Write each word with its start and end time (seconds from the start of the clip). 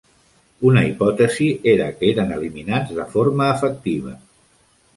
Una 0.69 0.81
hipòtesi 0.87 1.49
era 1.75 1.91
que 1.99 2.09
eren 2.15 2.35
eliminats 2.37 2.97
de 3.01 3.07
forma 3.15 3.53
efectiva. 3.53 4.19